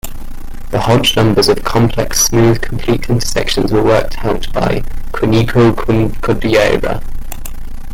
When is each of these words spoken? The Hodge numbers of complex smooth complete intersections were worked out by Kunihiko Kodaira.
The 0.71 0.79
Hodge 0.79 1.15
numbers 1.15 1.47
of 1.47 1.63
complex 1.63 2.19
smooth 2.25 2.59
complete 2.59 3.07
intersections 3.07 3.71
were 3.71 3.83
worked 3.83 4.25
out 4.25 4.51
by 4.51 4.79
Kunihiko 5.11 5.73
Kodaira. 5.75 7.03